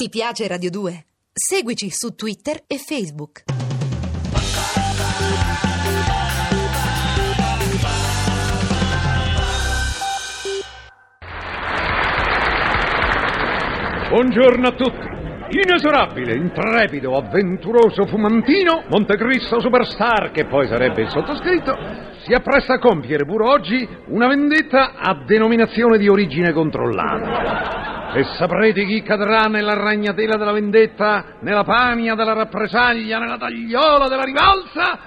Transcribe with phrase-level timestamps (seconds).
[0.00, 1.06] Ti piace Radio 2?
[1.32, 3.42] Seguici su Twitter e Facebook.
[14.08, 15.06] Buongiorno a tutti.
[15.66, 21.76] Inesorabile, intrepido, avventuroso fumantino, Montecristo Superstar, che poi sarebbe il sottoscritto,
[22.24, 27.87] si appresta a compiere pure oggi una vendetta a denominazione di origine controllata.
[28.14, 34.24] E saprete chi cadrà nella ragnatela della vendetta, nella pania della rappresaglia, nella tagliola della
[34.24, 34.98] rivalsa?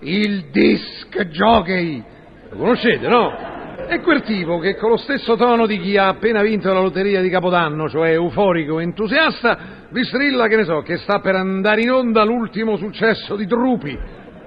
[0.00, 2.04] Il disc jockey.
[2.50, 3.50] Lo conoscete, no?
[3.86, 7.20] È quel tipo che con lo stesso tono di chi ha appena vinto la lotteria
[7.20, 9.58] di Capodanno, cioè euforico e entusiasta,
[9.90, 13.98] vi strilla, che ne so, che sta per andare in onda l'ultimo successo di Drupi.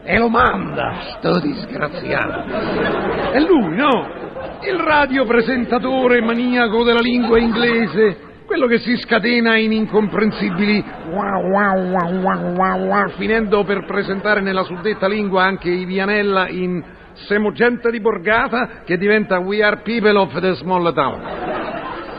[0.03, 3.31] E lo manda, sto disgraziato.
[3.31, 4.24] È lui, no?
[4.67, 12.21] Il radiopresentatore maniaco della lingua inglese, quello che si scatena in incomprensibili wow wow wow
[12.21, 17.91] wow wow wow, finendo per presentare nella suddetta lingua anche i Vianella in Siamo gente
[17.91, 21.21] di borgata che diventa We are people of the small town.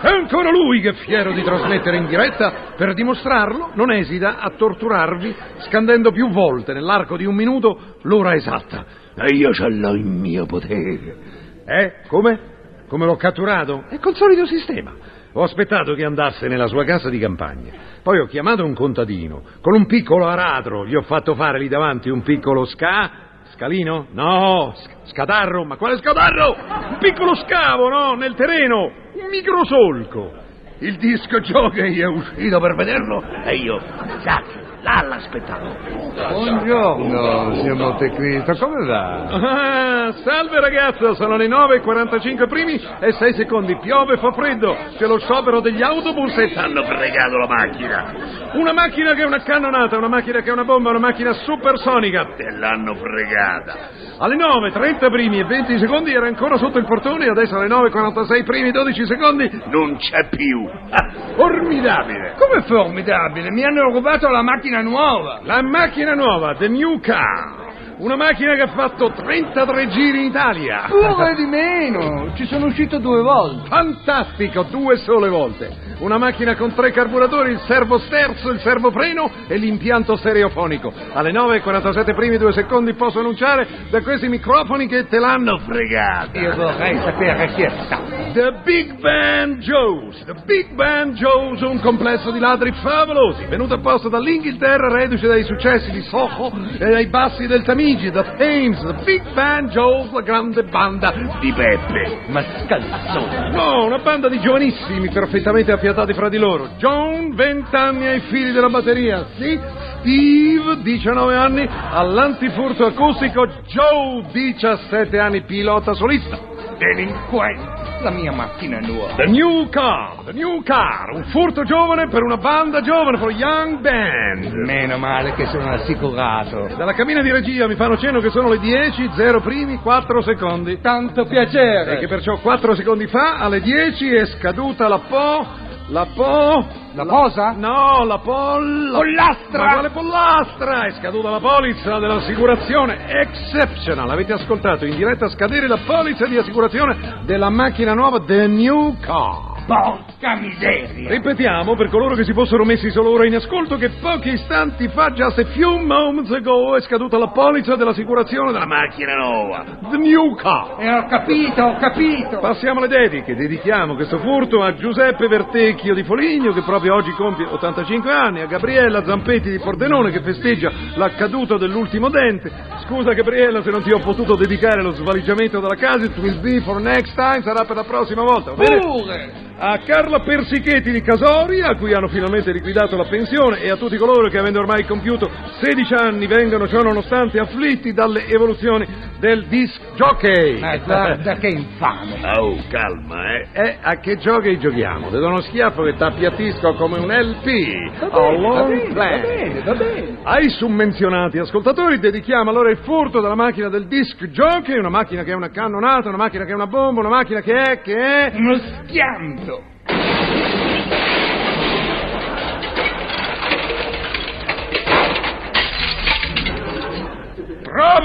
[0.01, 5.35] È ancora lui che, fiero di trasmettere in diretta, per dimostrarlo, non esita a torturarvi
[5.67, 8.85] scandendo più volte nell'arco di un minuto l'ora esatta.
[9.17, 11.36] E io ce l'ho in mio potere.
[11.67, 11.93] Eh?
[12.09, 12.55] Come?
[12.89, 13.85] Come l'ho catturato?
[13.89, 14.95] È col solito sistema.
[15.33, 17.73] Ho aspettato che andasse nella sua casa di campagna.
[18.03, 19.43] Poi ho chiamato un contadino.
[19.61, 23.25] Con un piccolo aratro gli ho fatto fare lì davanti un piccolo ska
[23.57, 24.09] Scalino?
[24.11, 26.57] No, sc- scatarro, ma quale scatarro?
[26.91, 30.45] Un piccolo scavo, no, nel terreno, un microsolco.
[30.79, 33.81] Il disco jockey è uscito per vederlo e io,
[34.23, 35.75] cacchio, là l'aspettavo.
[36.15, 39.25] Buongiorno, signor Montecristo, come va?
[39.27, 45.19] Ah, salve ragazzo, sono le 9.45 primi e 6 secondi, piove, fa freddo, c'è lo
[45.19, 48.15] sciopero degli autobus e t'hanno fregato la macchina.
[48.53, 52.25] Una macchina che è una cannonata, una macchina che è una bomba, una macchina supersonica,
[52.37, 54.05] te l'hanno fregata.
[54.19, 58.45] Alle 9.30 primi e 20 secondi era ancora sotto il portone e adesso alle 9.46
[58.45, 60.71] primi e 12 secondi non c'è più.
[60.91, 62.35] Ah, formidabile.
[62.39, 65.41] Come formidabile, mi hanno rubato la macchina nuova.
[65.43, 67.56] La macchina nuova, The New Car.
[67.99, 70.85] Una macchina che ha fatto 33 giri in Italia.
[70.87, 73.69] Pure di meno, ci sono uscito due volte.
[73.69, 75.85] Fantastico, due sole volte.
[76.01, 80.93] Una macchina con tre carburatori, il servo sterzo, il servo freno e l'impianto stereofonico.
[81.15, 86.39] Alle 9.47 primi due secondi posso annunciare da questi microfoni che te l'hanno fregata.
[86.39, 88.17] Io vorrei sapere chi è stato.
[88.35, 90.23] The Big Band Joes.
[90.27, 95.91] The Big Band Joes, un complesso di ladri favolosi, venuto apposta dall'Inghilterra, reduce dai successi
[95.91, 100.65] di Soho e dai bassi del Tamigi, The Thames, The Big Band Joes, la grande
[100.65, 102.19] banda di Peppe.
[102.27, 103.51] Ma scalzone.
[103.53, 106.71] No, una banda di giovanissimi perfettamente affiatati fra di loro.
[106.79, 109.27] John, 20 anni ai fili della batteria.
[109.37, 109.57] Sì,
[110.01, 113.47] Steve, 19 anni, all'antifurto acustico.
[113.67, 116.56] Joe, 17 anni, pilota solista.
[116.79, 117.85] Delinquente.
[118.03, 119.15] La mia macchina nuova.
[119.15, 123.33] The New Car, The New Car, un furto giovane per una banda giovane, for a
[123.33, 124.53] young band.
[124.67, 126.69] Meno male che sono assicurato.
[126.77, 130.81] Dalla cabina di regia mi fanno cenno che sono le 10, 0 primi, 4 secondi.
[130.81, 131.99] Tanto E piacere.
[131.99, 135.65] che perciò 4 secondi fa, alle 10, è scaduta la Po...
[135.89, 136.67] La Po...
[136.95, 137.53] La posa?
[137.53, 138.91] No, la pol...
[138.93, 139.65] Pollastra!
[139.65, 140.87] Ma quale pollastra?
[140.87, 144.09] È scaduta la polizza dell'assicurazione Exceptional.
[144.09, 149.56] Avete ascoltato in diretta scadere la polizza di assicurazione della macchina nuova The New Car.
[149.67, 151.09] Porca miseria.
[151.09, 155.11] Ripetiamo per coloro che si fossero messi solo ora in ascolto che pochi istanti fa,
[155.11, 159.65] just a few moments ago, è scaduta la polizza dell'assicurazione della macchina nuova.
[159.91, 160.77] The New Car.
[160.79, 162.39] E ho capito, ho capito.
[162.39, 163.35] Passiamo alle dediche.
[163.35, 168.47] Dedichiamo questo furto a Giuseppe Vertecchio di Foligno, che proprio oggi compie 85 anni, a
[168.47, 172.53] Gabriella Zampetti di Pordenone, che festeggia la caduta dell'ultimo dente.
[172.85, 176.61] Scusa Gabriella se non ti ho potuto dedicare lo svaligiamento della casa, it will be
[176.61, 178.53] for next time, sarà per la prossima volta.
[178.53, 178.79] va bene?
[178.79, 179.47] Pure.
[179.59, 183.97] A Carla Persichetti di Casori, a cui hanno finalmente liquidato la pensione, e a tutti
[183.97, 185.31] coloro che, avendo ormai compiuto
[185.61, 188.87] 16 anni, vengono ciò nonostante afflitti dalle evoluzioni
[189.19, 190.61] del disc jockey.
[190.61, 192.21] Ma guarda che infame.
[192.37, 193.49] Oh, calma, eh.
[193.53, 195.09] Eh, a che giochi giochiamo?
[195.09, 198.09] Ti do uno schiaffo che t'appiattisco come un LP.
[198.11, 200.17] Va bene, va bene, va bene, va bene.
[200.23, 205.31] Ai summenzionati ascoltatori dedichiamo allora il furto della macchina del disc jockey, una macchina che
[205.31, 208.33] è una cannonata, una macchina che è una bomba, una macchina che è, che è...
[208.35, 209.46] Uno schianto.
[209.47, 209.76] Hill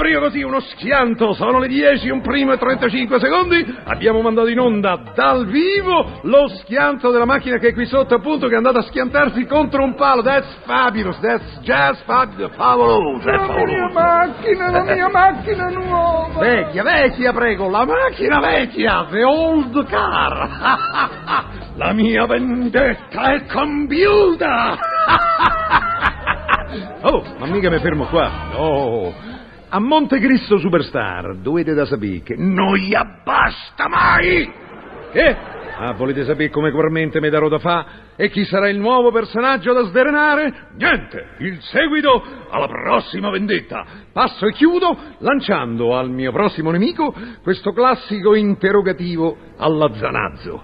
[0.02, 1.32] proprio così, uno schianto.
[1.32, 3.64] Sono le 10, un primo e 35 secondi.
[3.84, 8.48] Abbiamo mandato in onda dal vivo lo schianto della macchina che è qui sotto, appunto,
[8.48, 10.22] che è andata a schiantarsi contro un palo.
[10.22, 13.92] That's fabulous, that's just fabulous, favoloso, è La mia favoloso.
[13.92, 16.40] macchina, la mia macchina nuova.
[16.40, 21.46] Vecchia, vecchia, prego, la macchina vecchia, the old car.
[21.76, 24.78] la mia vendetta è compiuta.
[27.02, 28.30] oh, ma mica mi fermo qua.
[28.52, 29.30] No.
[29.74, 34.52] A Monte Cristo Superstar dovete da sapere che non gli abbasta mai.
[35.10, 35.36] Che?
[35.78, 37.86] Ah, volete sapere come quarmente mi darò da fa?
[38.14, 40.68] E chi sarà il nuovo personaggio da sdrenare?
[40.76, 43.86] Niente, il seguito alla prossima vendetta.
[44.12, 50.62] Passo e chiudo lanciando al mio prossimo nemico questo classico interrogativo alla Zanazzo.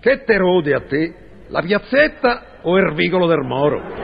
[0.00, 1.14] Che te rode a te?
[1.46, 4.03] La piazzetta o il vicolo del Moro?